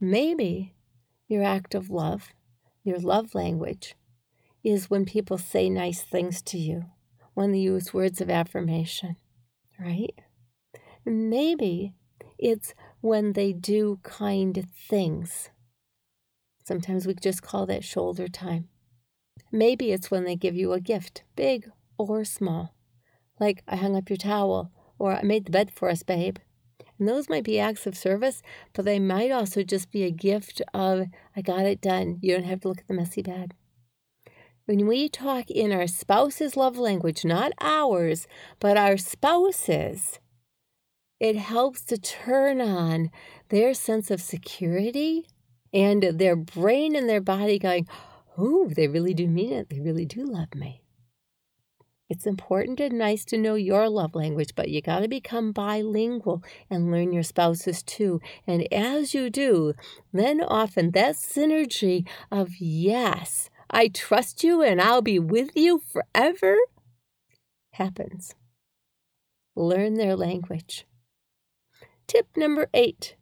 Maybe 0.00 0.74
your 1.26 1.42
act 1.42 1.74
of 1.74 1.90
love, 1.90 2.28
your 2.84 2.98
love 2.98 3.34
language, 3.34 3.96
is 4.64 4.90
when 4.90 5.04
people 5.04 5.38
say 5.38 5.68
nice 5.68 6.02
things 6.02 6.42
to 6.42 6.58
you, 6.58 6.86
when 7.34 7.52
they 7.52 7.58
use 7.58 7.94
words 7.94 8.20
of 8.20 8.30
affirmation, 8.30 9.16
right? 9.78 10.14
Maybe 11.04 11.94
it's 12.38 12.74
when 13.00 13.34
they 13.34 13.52
do 13.52 14.00
kind 14.02 14.66
things 14.88 15.50
Sometimes 16.66 17.06
we 17.06 17.14
just 17.14 17.42
call 17.42 17.66
that 17.66 17.84
shoulder 17.84 18.26
time. 18.26 18.68
Maybe 19.52 19.92
it's 19.92 20.10
when 20.10 20.24
they 20.24 20.34
give 20.34 20.56
you 20.56 20.72
a 20.72 20.80
gift, 20.80 21.22
big 21.36 21.70
or 21.98 22.24
small, 22.24 22.74
like 23.38 23.62
I 23.68 23.76
hung 23.76 23.94
up 23.94 24.08
your 24.08 24.16
towel 24.16 24.72
or 24.98 25.14
I 25.14 25.22
made 25.22 25.44
the 25.44 25.50
bed 25.50 25.70
for 25.70 25.90
us, 25.90 26.02
babe. 26.02 26.38
And 26.98 27.06
those 27.06 27.28
might 27.28 27.44
be 27.44 27.58
acts 27.58 27.86
of 27.86 27.96
service, 27.96 28.40
but 28.72 28.86
they 28.86 28.98
might 28.98 29.30
also 29.30 29.62
just 29.62 29.90
be 29.90 30.04
a 30.04 30.10
gift 30.10 30.62
of, 30.72 31.08
I 31.36 31.42
got 31.42 31.66
it 31.66 31.82
done. 31.82 32.18
You 32.22 32.34
don't 32.34 32.44
have 32.44 32.60
to 32.62 32.68
look 32.68 32.78
at 32.78 32.88
the 32.88 32.94
messy 32.94 33.20
bed. 33.20 33.52
When 34.66 34.86
we 34.86 35.10
talk 35.10 35.50
in 35.50 35.72
our 35.72 35.86
spouse's 35.86 36.56
love 36.56 36.78
language, 36.78 37.22
not 37.22 37.52
ours, 37.60 38.26
but 38.60 38.78
our 38.78 38.96
spouse's, 38.96 40.18
it 41.20 41.36
helps 41.36 41.84
to 41.84 41.98
turn 41.98 42.62
on 42.62 43.10
their 43.50 43.74
sense 43.74 44.10
of 44.10 44.22
security 44.22 45.26
and 45.70 46.02
their 46.02 46.34
brain 46.34 46.96
and 46.96 47.06
their 47.06 47.20
body 47.20 47.58
going, 47.58 47.86
Oh, 48.38 48.70
they 48.74 48.88
really 48.88 49.12
do 49.12 49.28
mean 49.28 49.52
it. 49.52 49.68
They 49.68 49.80
really 49.80 50.06
do 50.06 50.24
love 50.24 50.54
me. 50.54 50.82
It's 52.08 52.26
important 52.26 52.80
and 52.80 52.98
nice 52.98 53.24
to 53.26 53.38
know 53.38 53.56
your 53.56 53.88
love 53.90 54.14
language, 54.14 54.54
but 54.56 54.70
you 54.70 54.80
got 54.80 55.00
to 55.00 55.08
become 55.08 55.52
bilingual 55.52 56.42
and 56.70 56.90
learn 56.90 57.12
your 57.12 57.22
spouse's 57.22 57.82
too. 57.82 58.20
And 58.46 58.66
as 58.72 59.14
you 59.14 59.28
do, 59.28 59.74
then 60.12 60.40
often 60.40 60.92
that 60.92 61.16
synergy 61.16 62.06
of 62.30 62.60
yes, 62.60 63.50
I 63.74 63.88
trust 63.88 64.42
you 64.44 64.62
and 64.62 64.80
I'll 64.80 65.02
be 65.02 65.18
with 65.18 65.50
you 65.54 65.82
forever 65.92 66.56
happens. 67.72 68.34
Learn 69.56 69.94
their 69.94 70.16
language. 70.16 70.86
Tip 72.06 72.28
number 72.36 72.68
eight 72.72 73.16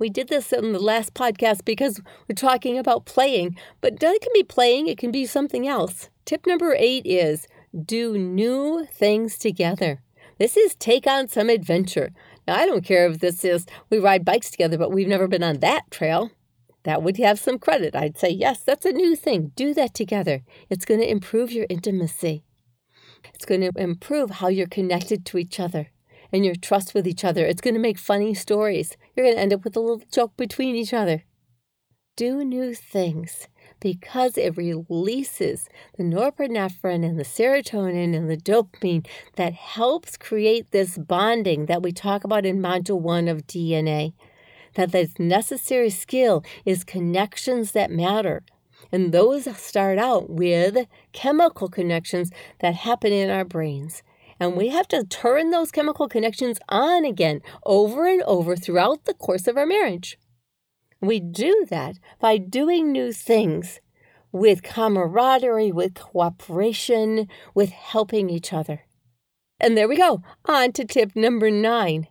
we 0.00 0.08
did 0.08 0.28
this 0.28 0.50
in 0.50 0.72
the 0.72 0.78
last 0.80 1.12
podcast 1.12 1.66
because 1.66 2.00
we're 2.26 2.34
talking 2.34 2.78
about 2.78 3.04
playing, 3.04 3.56
but 3.82 4.02
it 4.02 4.22
can 4.22 4.32
be 4.32 4.42
playing, 4.42 4.88
it 4.88 4.96
can 4.96 5.10
be 5.10 5.26
something 5.26 5.68
else. 5.68 6.08
Tip 6.24 6.46
number 6.46 6.74
eight 6.78 7.04
is 7.04 7.46
do 7.84 8.16
new 8.16 8.86
things 8.90 9.36
together. 9.36 10.00
This 10.38 10.56
is 10.56 10.74
take 10.74 11.06
on 11.06 11.28
some 11.28 11.50
adventure. 11.50 12.12
Now, 12.48 12.56
I 12.56 12.64
don't 12.64 12.82
care 12.82 13.06
if 13.06 13.20
this 13.20 13.44
is 13.44 13.66
we 13.90 13.98
ride 13.98 14.24
bikes 14.24 14.50
together, 14.50 14.78
but 14.78 14.90
we've 14.90 15.06
never 15.06 15.28
been 15.28 15.42
on 15.42 15.58
that 15.58 15.90
trail. 15.90 16.30
That 16.84 17.02
would 17.02 17.18
have 17.18 17.38
some 17.38 17.58
credit. 17.58 17.94
I'd 17.94 18.18
say, 18.18 18.30
yes, 18.30 18.60
that's 18.60 18.86
a 18.86 18.92
new 18.92 19.14
thing. 19.14 19.52
Do 19.54 19.74
that 19.74 19.94
together. 19.94 20.42
It's 20.68 20.84
going 20.84 21.00
to 21.00 21.10
improve 21.10 21.52
your 21.52 21.66
intimacy. 21.68 22.42
It's 23.34 23.44
going 23.44 23.60
to 23.60 23.72
improve 23.76 24.30
how 24.30 24.48
you're 24.48 24.66
connected 24.66 25.26
to 25.26 25.38
each 25.38 25.60
other 25.60 25.90
and 26.32 26.44
your 26.44 26.54
trust 26.54 26.94
with 26.94 27.06
each 27.06 27.24
other. 27.24 27.44
It's 27.44 27.60
going 27.60 27.74
to 27.74 27.80
make 27.80 27.98
funny 27.98 28.34
stories. 28.34 28.96
You're 29.14 29.26
going 29.26 29.36
to 29.36 29.42
end 29.42 29.52
up 29.52 29.64
with 29.64 29.76
a 29.76 29.80
little 29.80 30.02
joke 30.10 30.36
between 30.36 30.74
each 30.74 30.94
other. 30.94 31.24
Do 32.16 32.44
new 32.44 32.74
things 32.74 33.48
because 33.80 34.36
it 34.36 34.56
releases 34.56 35.68
the 35.96 36.04
norepinephrine 36.04 37.04
and 37.04 37.18
the 37.18 37.24
serotonin 37.24 38.14
and 38.14 38.28
the 38.28 38.36
dopamine 38.36 39.06
that 39.36 39.54
helps 39.54 40.16
create 40.16 40.70
this 40.70 40.98
bonding 40.98 41.66
that 41.66 41.82
we 41.82 41.92
talk 41.92 42.24
about 42.24 42.44
in 42.44 42.60
module 42.60 43.00
one 43.00 43.26
of 43.26 43.46
DNA. 43.46 44.12
That 44.74 44.92
the 44.92 45.08
necessary 45.18 45.90
skill 45.90 46.44
is 46.64 46.84
connections 46.84 47.72
that 47.72 47.90
matter. 47.90 48.42
And 48.92 49.12
those 49.12 49.44
start 49.56 49.98
out 49.98 50.30
with 50.30 50.86
chemical 51.12 51.68
connections 51.68 52.30
that 52.60 52.74
happen 52.74 53.12
in 53.12 53.30
our 53.30 53.44
brains. 53.44 54.02
And 54.38 54.56
we 54.56 54.68
have 54.68 54.88
to 54.88 55.04
turn 55.04 55.50
those 55.50 55.70
chemical 55.70 56.08
connections 56.08 56.58
on 56.68 57.04
again 57.04 57.42
over 57.64 58.06
and 58.06 58.22
over 58.22 58.56
throughout 58.56 59.04
the 59.04 59.14
course 59.14 59.46
of 59.46 59.56
our 59.56 59.66
marriage. 59.66 60.18
We 61.00 61.20
do 61.20 61.66
that 61.70 61.96
by 62.20 62.38
doing 62.38 62.90
new 62.90 63.12
things 63.12 63.80
with 64.32 64.62
camaraderie, 64.62 65.72
with 65.72 65.94
cooperation, 65.94 67.28
with 67.54 67.70
helping 67.70 68.30
each 68.30 68.52
other. 68.52 68.84
And 69.58 69.76
there 69.76 69.88
we 69.88 69.96
go. 69.96 70.22
On 70.46 70.72
to 70.72 70.84
tip 70.84 71.14
number 71.14 71.50
nine 71.50 72.06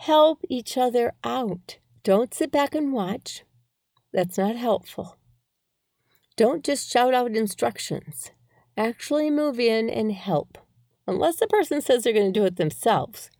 help 0.00 0.42
each 0.48 0.78
other 0.78 1.12
out. 1.22 1.76
Don't 2.02 2.32
sit 2.32 2.50
back 2.50 2.74
and 2.74 2.90
watch. 2.90 3.44
That's 4.14 4.38
not 4.38 4.56
helpful. 4.56 5.18
Don't 6.36 6.64
just 6.64 6.90
shout 6.90 7.12
out 7.12 7.36
instructions. 7.36 8.30
Actually 8.78 9.30
move 9.30 9.60
in 9.60 9.90
and 9.90 10.12
help 10.12 10.56
unless 11.06 11.36
the 11.36 11.46
person 11.46 11.82
says 11.82 12.02
they're 12.02 12.14
going 12.14 12.32
to 12.32 12.40
do 12.40 12.46
it 12.46 12.56
themselves. 12.56 13.30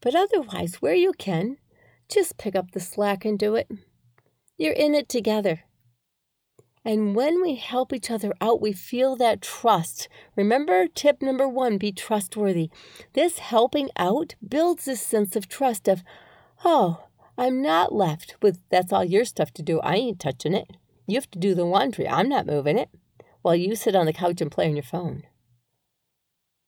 But 0.00 0.16
otherwise, 0.16 0.82
where 0.82 0.94
you 0.94 1.12
can, 1.12 1.58
just 2.08 2.38
pick 2.38 2.56
up 2.56 2.72
the 2.72 2.80
slack 2.80 3.24
and 3.24 3.38
do 3.38 3.54
it. 3.54 3.70
You're 4.56 4.72
in 4.72 4.96
it 4.96 5.08
together. 5.08 5.60
And 6.84 7.16
when 7.16 7.40
we 7.40 7.54
help 7.54 7.92
each 7.92 8.10
other 8.10 8.34
out, 8.40 8.60
we 8.60 8.72
feel 8.72 9.16
that 9.16 9.40
trust. 9.40 10.08
Remember 10.36 10.86
tip 10.86 11.22
number 11.22 11.48
one 11.48 11.78
be 11.78 11.92
trustworthy. 11.92 12.70
This 13.14 13.38
helping 13.38 13.88
out 13.96 14.34
builds 14.46 14.84
this 14.84 15.00
sense 15.00 15.34
of 15.34 15.48
trust 15.48 15.88
of, 15.88 16.02
oh, 16.64 17.04
I'm 17.38 17.62
not 17.62 17.94
left 17.94 18.36
with 18.42 18.58
that's 18.70 18.92
all 18.92 19.04
your 19.04 19.24
stuff 19.24 19.50
to 19.54 19.62
do. 19.62 19.80
I 19.80 19.94
ain't 19.94 20.20
touching 20.20 20.54
it. 20.54 20.76
You 21.06 21.14
have 21.16 21.30
to 21.30 21.38
do 21.38 21.54
the 21.54 21.64
laundry. 21.64 22.06
I'm 22.06 22.28
not 22.28 22.46
moving 22.46 22.78
it. 22.78 22.90
While 23.42 23.56
you 23.56 23.76
sit 23.76 23.94
on 23.94 24.06
the 24.06 24.12
couch 24.12 24.40
and 24.40 24.50
play 24.50 24.66
on 24.68 24.76
your 24.76 24.82
phone 24.82 25.24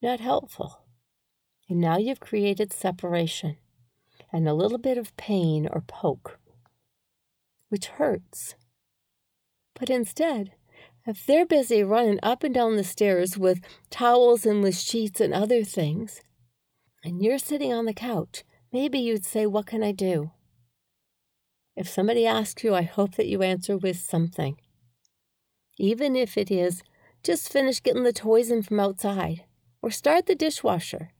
not 0.01 0.19
helpful. 0.19 0.81
And 1.69 1.79
now 1.79 1.97
you've 1.97 2.19
created 2.19 2.71
separation 2.71 3.57
and 4.31 4.47
a 4.47 4.53
little 4.53 4.77
bit 4.77 4.97
of 4.97 5.15
pain 5.17 5.67
or 5.71 5.81
poke, 5.81 6.39
which 7.69 7.87
hurts. 7.87 8.55
But 9.79 9.89
instead, 9.89 10.53
if 11.05 11.25
they're 11.25 11.45
busy 11.45 11.83
running 11.83 12.19
up 12.23 12.43
and 12.43 12.53
down 12.53 12.75
the 12.75 12.83
stairs 12.83 13.37
with 13.37 13.61
towels 13.89 14.45
and 14.45 14.61
with 14.61 14.77
sheets 14.77 15.21
and 15.21 15.33
other 15.33 15.63
things, 15.63 16.21
and 17.03 17.23
you're 17.23 17.37
sitting 17.37 17.71
on 17.71 17.85
the 17.85 17.93
couch, 17.93 18.43
maybe 18.73 18.99
you'd 18.99 19.25
say, 19.25 19.45
What 19.45 19.67
can 19.67 19.83
I 19.83 19.91
do? 19.91 20.31
If 21.75 21.87
somebody 21.87 22.25
asks 22.25 22.63
you, 22.63 22.73
I 22.73 22.81
hope 22.81 23.15
that 23.15 23.27
you 23.27 23.43
answer 23.43 23.77
with 23.77 23.97
something. 23.97 24.57
Even 25.77 26.15
if 26.15 26.37
it 26.37 26.49
is, 26.49 26.81
just 27.23 27.51
finish 27.51 27.83
getting 27.83 28.03
the 28.03 28.11
toys 28.11 28.49
in 28.49 28.63
from 28.63 28.79
outside 28.79 29.45
or 29.81 29.91
start 29.91 30.25
the 30.25 30.35
dishwasher. 30.35 31.11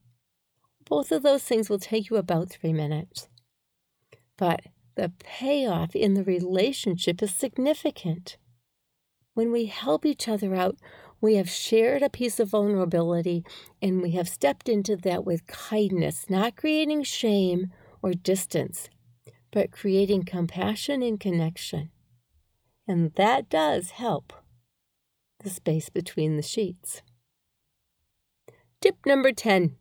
Both 0.89 1.11
of 1.11 1.21
those 1.21 1.43
things 1.43 1.69
will 1.69 1.79
take 1.79 2.09
you 2.09 2.17
about 2.17 2.49
three 2.49 2.73
minutes. 2.73 3.27
But 4.35 4.61
the 4.95 5.11
payoff 5.19 5.95
in 5.95 6.15
the 6.15 6.23
relationship 6.23 7.21
is 7.21 7.33
significant. 7.33 8.37
When 9.37 9.51
we 9.51 9.67
help 9.67 10.03
each 10.03 10.27
other 10.27 10.55
out, 10.55 10.77
we 11.21 11.35
have 11.35 11.47
shared 11.47 12.01
a 12.01 12.09
piece 12.09 12.39
of 12.39 12.49
vulnerability 12.49 13.45
and 13.79 14.01
we 14.01 14.09
have 14.13 14.27
stepped 14.27 14.67
into 14.67 14.95
that 14.95 15.25
with 15.25 15.45
kindness, 15.45 16.27
not 16.27 16.55
creating 16.55 17.03
shame 17.03 17.71
or 18.01 18.13
distance, 18.13 18.89
but 19.51 19.69
creating 19.69 20.23
compassion 20.23 21.03
and 21.03 21.19
connection. 21.19 21.91
And 22.87 23.13
that 23.13 23.47
does 23.47 23.91
help 23.91 24.33
the 25.43 25.51
space 25.51 25.89
between 25.89 26.35
the 26.35 26.41
sheets. 26.41 27.03
Tip 28.81 28.95
number 29.05 29.31
10 29.31 29.75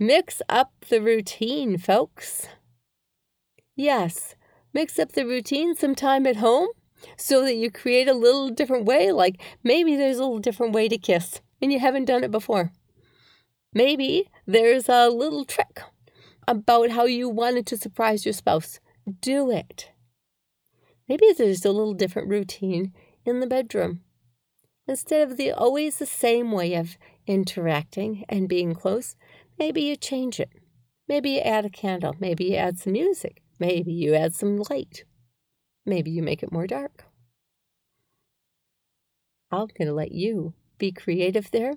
Mix 0.00 0.42
up 0.48 0.72
the 0.88 1.00
routine, 1.00 1.78
folks. 1.78 2.48
Yes, 3.76 4.34
mix 4.72 4.98
up 4.98 5.12
the 5.12 5.24
routine 5.24 5.76
sometime 5.76 6.26
at 6.26 6.38
home 6.38 6.70
so 7.16 7.42
that 7.42 7.54
you 7.54 7.70
create 7.70 8.08
a 8.08 8.14
little 8.14 8.50
different 8.50 8.84
way. 8.84 9.12
Like 9.12 9.40
maybe 9.62 9.96
there's 9.96 10.18
a 10.18 10.22
little 10.22 10.38
different 10.38 10.72
way 10.72 10.88
to 10.88 10.98
kiss 10.98 11.40
and 11.60 11.72
you 11.72 11.78
haven't 11.78 12.06
done 12.06 12.24
it 12.24 12.30
before. 12.30 12.72
Maybe 13.72 14.30
there's 14.46 14.88
a 14.88 15.08
little 15.08 15.44
trick 15.44 15.80
about 16.46 16.90
how 16.90 17.04
you 17.04 17.28
wanted 17.28 17.66
to 17.68 17.76
surprise 17.76 18.24
your 18.24 18.32
spouse. 18.32 18.78
Do 19.20 19.50
it. 19.50 19.90
Maybe 21.08 21.32
there's 21.36 21.64
a 21.64 21.72
little 21.72 21.94
different 21.94 22.28
routine 22.28 22.92
in 23.24 23.40
the 23.40 23.46
bedroom. 23.46 24.00
Instead 24.86 25.28
of 25.28 25.36
the 25.36 25.50
always 25.50 25.98
the 25.98 26.06
same 26.06 26.52
way 26.52 26.74
of 26.74 26.96
interacting 27.26 28.24
and 28.28 28.48
being 28.48 28.74
close, 28.74 29.16
maybe 29.58 29.82
you 29.82 29.96
change 29.96 30.38
it. 30.38 30.50
Maybe 31.08 31.30
you 31.30 31.40
add 31.40 31.64
a 31.64 31.70
candle. 31.70 32.14
Maybe 32.18 32.44
you 32.44 32.56
add 32.56 32.78
some 32.78 32.92
music. 32.92 33.42
Maybe 33.58 33.92
you 33.92 34.14
add 34.14 34.34
some 34.34 34.56
light. 34.70 35.04
Maybe 35.86 36.10
you 36.10 36.22
make 36.22 36.42
it 36.42 36.52
more 36.52 36.66
dark. 36.66 37.04
I'm 39.50 39.68
going 39.78 39.86
to 39.86 39.92
let 39.92 40.12
you 40.12 40.54
be 40.78 40.90
creative 40.90 41.50
there, 41.50 41.74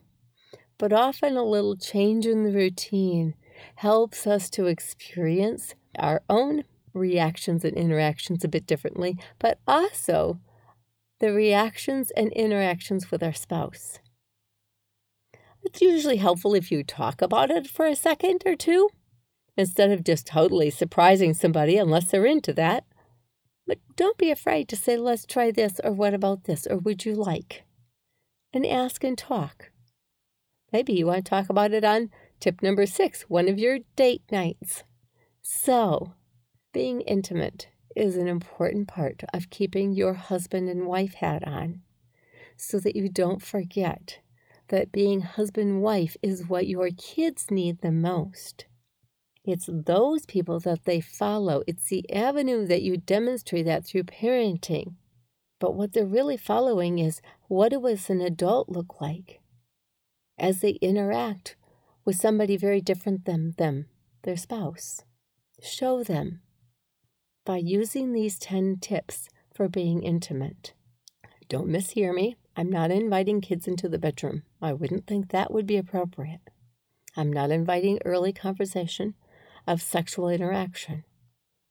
but 0.78 0.94
often 0.94 1.38
a 1.38 1.44
little 1.44 1.76
change 1.76 2.26
in 2.26 2.44
the 2.44 2.52
routine 2.52 3.36
helps 3.76 4.26
us 4.26 4.50
to 4.52 4.66
experience 4.66 5.76
our 5.98 6.24
own 6.30 6.64
reactions 6.94 7.64
and 7.64 7.76
interactions 7.76 8.44
a 8.44 8.48
bit 8.48 8.66
differently, 8.66 9.18
but 9.40 9.60
also 9.68 10.40
the 11.20 11.34
reactions 11.34 12.12
and 12.12 12.32
interactions 12.34 13.12
with 13.12 13.24
our 13.24 13.34
spouse. 13.34 14.00
It's 15.64 15.82
usually 15.82 16.18
helpful 16.18 16.54
if 16.54 16.72
you 16.72 16.84
talk 16.84 17.22
about 17.22 17.52
it 17.52 17.68
for 17.68 17.86
a 17.86 17.96
second 17.96 18.44
or 18.46 18.56
two 18.56 18.90
instead 19.58 19.92
of 19.92 20.04
just 20.04 20.28
totally 20.28 20.70
surprising 20.70 21.34
somebody 21.34 21.78
unless 21.78 22.10
they're 22.10 22.26
into 22.26 22.54
that. 22.54 22.86
But 23.68 23.80
don't 23.98 24.18
be 24.18 24.32
afraid 24.32 24.70
to 24.70 24.78
say, 24.78 24.98
let's 24.98 25.26
try 25.26 25.52
this, 25.52 25.80
or 25.84 25.92
what 25.92 26.14
about 26.14 26.46
this, 26.46 26.66
or 26.66 26.78
would 26.78 27.06
you 27.06 27.14
like? 27.14 27.66
And 28.54 28.66
ask 28.66 29.04
and 29.04 29.18
talk. 29.18 29.72
Maybe 30.72 30.94
you 30.94 31.06
want 31.06 31.26
to 31.26 31.30
talk 31.30 31.50
about 31.50 31.74
it 31.74 31.84
on 31.84 32.10
tip 32.40 32.64
number 32.64 32.86
six, 32.86 33.24
one 33.24 33.50
of 33.50 33.60
your 33.60 33.80
date 33.96 34.24
nights. 34.32 34.84
So, 35.42 36.14
being 36.74 37.02
intimate 37.02 37.68
is 37.96 38.16
an 38.16 38.28
important 38.28 38.88
part 38.88 39.24
of 39.34 39.50
keeping 39.50 39.92
your 39.92 40.14
husband 40.14 40.70
and 40.70 40.86
wife 40.86 41.16
hat 41.16 41.46
on 41.48 41.82
so 42.56 42.80
that 42.80 42.96
you 42.96 43.10
don't 43.10 43.42
forget 43.42 44.20
that 44.70 44.92
being 44.92 45.22
husband 45.22 45.82
wife 45.82 46.16
is 46.22 46.48
what 46.48 46.68
your 46.68 46.90
kids 46.98 47.50
need 47.50 47.82
the 47.82 47.92
most. 47.92 48.66
It's 49.48 49.70
those 49.72 50.26
people 50.26 50.60
that 50.60 50.84
they 50.84 51.00
follow. 51.00 51.64
It's 51.66 51.88
the 51.88 52.04
avenue 52.14 52.68
that 52.68 52.82
you 52.82 52.98
demonstrate 52.98 53.66
that 53.66 53.86
through 53.86 54.04
parenting. 54.04 54.96
But 55.58 55.74
what 55.74 55.94
they're 55.94 56.06
really 56.06 56.36
following 56.36 57.00
is 57.00 57.22
what 57.48 57.72
does 57.72 58.10
an 58.10 58.20
adult 58.20 58.68
look 58.68 59.00
like 59.00 59.40
as 60.38 60.60
they 60.60 60.72
interact 60.82 61.56
with 62.04 62.18
somebody 62.18 62.58
very 62.58 62.82
different 62.82 63.24
than 63.24 63.54
them, 63.58 63.86
their 64.24 64.36
spouse. 64.36 65.04
Show 65.64 66.04
them 66.04 66.42
by 67.46 67.58
using 67.58 68.12
these 68.12 68.38
10 68.38 68.80
tips 68.82 69.30
for 69.56 69.70
being 69.70 70.04
intimate. 70.04 70.74
Don't 71.48 71.70
mishear 71.70 72.14
me. 72.14 72.36
I'm 72.58 72.70
not 72.70 72.92
inviting 72.92 73.40
kids 73.40 73.66
into 73.66 73.88
the 73.88 73.98
bedroom. 73.98 74.44
I 74.62 74.74
wouldn't 74.74 75.08
think 75.08 75.30
that 75.30 75.54
would 75.54 75.66
be 75.66 75.78
appropriate. 75.78 76.42
I'm 77.16 77.32
not 77.32 77.50
inviting 77.50 78.00
early 78.04 78.34
conversation 78.34 79.16
of 79.68 79.82
sexual 79.82 80.30
interaction. 80.30 81.04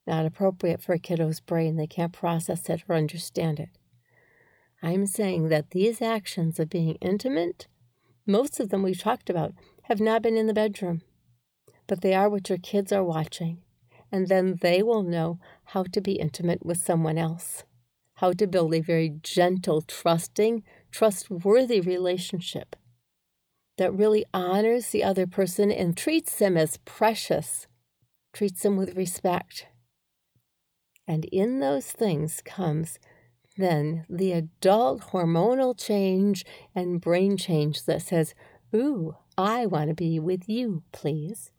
Not 0.05 0.25
appropriate 0.25 0.81
for 0.81 0.93
a 0.93 0.99
kiddo's 0.99 1.41
brain. 1.41 1.75
They 1.75 1.87
can't 1.87 2.13
process 2.13 2.69
it 2.69 2.83
or 2.87 2.95
understand 2.95 3.59
it. 3.59 3.69
I'm 4.81 5.07
saying 5.07 5.49
that 5.49 5.71
these 5.71 6.01
actions 6.01 6.59
of 6.59 6.69
being 6.69 6.95
intimate, 7.01 7.67
most 8.25 8.59
of 8.59 8.69
them 8.69 8.83
we've 8.83 9.01
talked 9.01 9.29
about, 9.29 9.53
have 9.83 9.99
not 9.99 10.21
been 10.21 10.37
in 10.37 10.47
the 10.47 10.53
bedroom, 10.53 11.01
but 11.87 12.01
they 12.01 12.13
are 12.13 12.29
what 12.29 12.47
your 12.47 12.59
kids 12.59 12.91
are 12.91 13.03
watching. 13.03 13.63
And 14.11 14.27
then 14.27 14.59
they 14.61 14.81
will 14.81 15.03
know 15.03 15.39
how 15.65 15.83
to 15.83 15.99
be 15.99 16.13
intimate 16.13 16.65
with 16.65 16.77
someone 16.77 17.17
else, 17.17 17.63
how 18.15 18.31
to 18.33 18.47
build 18.47 18.73
a 18.73 18.79
very 18.79 19.15
gentle, 19.21 19.81
trusting, 19.81 20.63
trustworthy 20.91 21.81
relationship 21.81 22.75
that 23.77 23.93
really 23.93 24.25
honors 24.33 24.89
the 24.89 25.03
other 25.03 25.27
person 25.27 25.71
and 25.71 25.97
treats 25.97 26.37
them 26.37 26.57
as 26.57 26.77
precious 26.77 27.67
treats 28.37 28.61
them 28.61 28.77
with 28.77 28.95
respect. 28.95 29.67
And 31.07 31.25
in 31.25 31.59
those 31.59 31.91
things 31.91 32.41
comes 32.45 32.99
then 33.57 34.05
the 34.07 34.31
adult 34.31 35.01
hormonal 35.11 35.77
change 35.77 36.45
and 36.75 37.01
brain 37.01 37.37
change 37.37 37.85
that 37.85 38.03
says, 38.03 38.35
Ooh, 38.73 39.15
I 39.37 39.65
want 39.65 39.89
to 39.89 39.95
be 39.95 40.19
with 40.19 40.47
you, 40.47 40.83
please. 40.91 41.51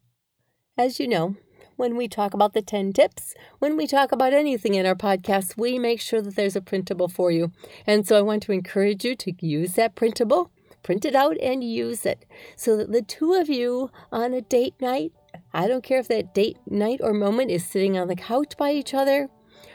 As 0.77 1.01
you 1.01 1.09
know, 1.09 1.37
when 1.77 1.97
we 1.97 2.07
talk 2.07 2.35
about 2.35 2.53
the 2.53 2.63
10 2.63 2.93
tips, 2.93 3.35
when 3.59 3.77
we 3.77 3.87
talk 3.87 4.13
about 4.13 4.33
anything 4.33 4.75
in 4.75 4.87
our 4.87 4.95
podcast, 4.95 5.57
we 5.57 5.79
make 5.79 6.01
sure 6.01 6.23
that 6.23 6.37
there's 6.37 6.57
a 6.57 6.61
printable 6.61 7.09
for 7.09 7.31
you. 7.31 7.53
And 7.87 8.07
so 8.07 8.17
I 8.17 8.23
want 8.23 8.43
to 8.45 8.53
encourage 8.53 9.05
you 9.05 9.17
to 9.17 9.33
use 9.45 9.73
that 9.73 9.97
printable, 9.97 10.53
print 10.83 11.05
it 11.05 11.17
out, 11.17 11.37
and 11.41 11.65
use 11.65 12.07
it 12.07 12.25
so 12.57 12.77
that 12.77 12.93
the 12.93 13.03
two 13.03 13.35
of 13.35 13.49
you 13.49 13.91
on 14.13 14.35
a 14.35 14.41
date 14.41 14.75
night 14.81 15.13
I 15.53 15.67
don't 15.67 15.83
care 15.83 15.99
if 15.99 16.09
that 16.09 16.35
date 16.35 16.59
night 16.67 17.01
or 17.03 17.13
moment 17.13 17.51
is 17.51 17.65
sitting 17.65 17.99
on 17.99 18.09
the 18.09 18.17
couch 18.17 18.57
by 18.57 18.73
each 18.73 18.95
other, 18.95 19.29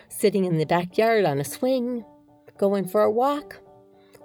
sitting 0.09 0.45
in 0.45 0.57
the 0.57 0.65
backyard 0.65 1.25
on 1.25 1.39
a 1.39 1.43
swing, 1.43 2.05
going 2.57 2.87
for 2.87 3.01
a 3.01 3.11
walk, 3.11 3.59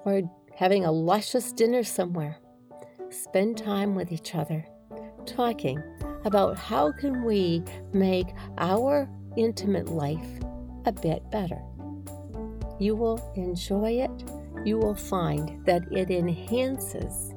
or 0.04 0.22
having 0.54 0.84
a 0.84 0.92
luscious 0.92 1.52
dinner 1.52 1.82
somewhere. 1.82 2.38
Spend 3.10 3.56
time 3.56 3.94
with 3.94 4.12
each 4.12 4.34
other, 4.34 4.64
talking 5.24 5.82
about 6.24 6.58
how 6.58 6.92
can 6.92 7.24
we 7.24 7.62
make 7.92 8.28
our 8.58 9.08
intimate 9.36 9.88
life 9.88 10.28
a 10.84 10.92
bit 10.92 11.30
better. 11.30 11.60
You 12.78 12.94
will 12.94 13.32
enjoy 13.34 13.92
it. 13.92 14.24
You 14.64 14.78
will 14.78 14.94
find 14.94 15.64
that 15.64 15.82
it 15.90 16.10
enhances 16.10 17.34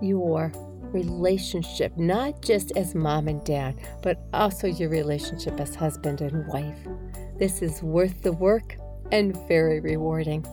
your 0.00 0.52
relationship, 0.94 1.96
not 1.98 2.40
just 2.40 2.72
as 2.76 2.94
mom 2.94 3.28
and 3.28 3.44
dad, 3.44 3.74
but 4.02 4.26
also 4.32 4.68
your 4.68 4.88
relationship 4.88 5.60
as 5.60 5.74
husband 5.74 6.20
and 6.20 6.46
wife. 6.46 6.78
This 7.38 7.60
is 7.60 7.82
worth 7.82 8.22
the 8.22 8.32
work 8.32 8.76
and 9.12 9.36
very 9.48 9.80
rewarding. 9.80 10.46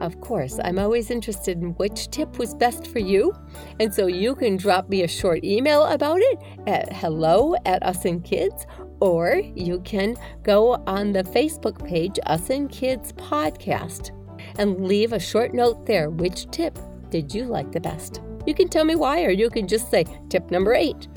Of 0.00 0.20
course, 0.20 0.58
I'm 0.62 0.78
always 0.78 1.10
interested 1.10 1.60
in 1.62 1.70
which 1.74 2.10
tip 2.10 2.38
was 2.38 2.54
best 2.54 2.88
for 2.88 2.98
you, 2.98 3.32
and 3.78 3.94
so 3.94 4.06
you 4.06 4.34
can 4.34 4.56
drop 4.56 4.88
me 4.88 5.02
a 5.02 5.08
short 5.08 5.44
email 5.44 5.84
about 5.84 6.18
it 6.20 6.38
at 6.66 6.92
hello 6.92 7.54
at 7.64 7.82
Us 7.84 8.04
and 8.04 8.22
Kids, 8.24 8.66
or 9.00 9.40
you 9.54 9.80
can 9.80 10.16
go 10.42 10.82
on 10.86 11.12
the 11.12 11.22
Facebook 11.22 11.84
page 11.86 12.18
Us 12.26 12.50
and 12.50 12.68
Kids 12.70 13.12
Podcast 13.12 14.10
and 14.58 14.86
leave 14.86 15.12
a 15.12 15.20
short 15.20 15.54
note 15.54 15.86
there. 15.86 16.10
Which 16.10 16.50
tip 16.50 16.78
did 17.10 17.32
you 17.32 17.44
like 17.44 17.70
the 17.70 17.80
best? 17.80 18.20
You 18.46 18.54
can 18.54 18.68
tell 18.68 18.84
me 18.84 18.94
why, 18.94 19.24
or 19.24 19.30
you 19.30 19.50
can 19.50 19.66
just 19.66 19.90
say 19.90 20.04
tip 20.28 20.50
number 20.50 20.74
eight, 20.74 21.08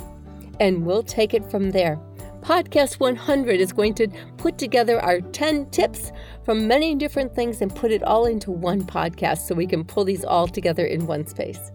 and 0.60 0.86
we'll 0.86 1.04
take 1.04 1.34
it 1.34 1.50
from 1.50 1.72
there. 1.72 2.00
Podcast 2.42 3.00
100 3.00 3.60
is 3.60 3.74
going 3.74 3.94
to 3.96 4.08
put 4.38 4.58
together 4.58 5.02
our 5.02 5.20
10 5.20 5.70
tips 5.70 6.12
from 6.46 6.68
many 6.68 6.96
different 6.96 7.36
things 7.36 7.62
and 7.62 7.76
put 7.76 7.92
it 7.92 8.04
all 8.04 8.26
into 8.26 8.52
one 8.52 8.84
podcast 8.84 9.40
so 9.40 9.54
we 9.54 9.68
can 9.68 9.84
pull 9.84 10.06
these 10.06 10.24
all 10.24 10.48
together 10.48 10.86
in 10.86 11.06
one 11.06 11.28
space. 11.28 11.72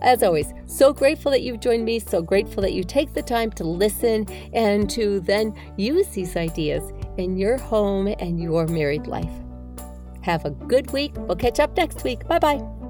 As 0.00 0.22
always, 0.22 0.52
so 0.66 0.92
grateful 0.92 1.30
that 1.30 1.42
you've 1.42 1.60
joined 1.60 1.84
me, 1.84 1.98
so 1.98 2.22
grateful 2.22 2.62
that 2.62 2.72
you 2.72 2.84
take 2.84 3.12
the 3.12 3.22
time 3.22 3.50
to 3.52 3.64
listen 3.64 4.26
and 4.52 4.88
to 4.90 5.20
then 5.20 5.54
use 5.76 6.08
these 6.08 6.36
ideas 6.36 6.92
in 7.16 7.36
your 7.36 7.58
home 7.58 8.14
and 8.18 8.40
your 8.40 8.66
married 8.66 9.06
life. 9.06 9.32
Have 10.22 10.44
a 10.44 10.50
good 10.50 10.90
week. 10.90 11.12
We'll 11.16 11.36
catch 11.36 11.60
up 11.60 11.76
next 11.76 12.04
week. 12.04 12.26
Bye 12.26 12.38
bye. 12.38 12.83